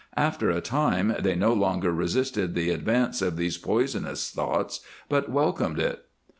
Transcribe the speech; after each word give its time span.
After 0.17 0.49
a 0.49 0.61
time 0.61 1.15
they 1.19 1.35
no 1.35 1.53
longer 1.53 1.91
resisted 1.93 2.55
the 2.55 2.71
advance 2.71 3.21
of 3.21 3.37
these 3.37 3.59
poisonous 3.59 4.31
thoughts, 4.31 4.79
but 5.09 5.29
welcomed 5.29 5.77
it. 5.77 6.05